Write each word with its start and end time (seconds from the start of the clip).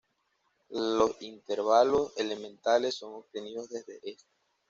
Los 0.71 1.21
intervalos 1.21 2.11
elementales 2.17 2.95
son 2.95 3.13
obtenidos 3.13 3.69
desde 3.69 3.97
este. 4.01 4.31